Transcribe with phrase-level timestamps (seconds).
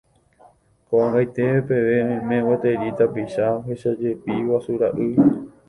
[0.87, 5.11] Ko'ag̃aite peve oime gueteri tapicha ohechávajepi guasu ra'y.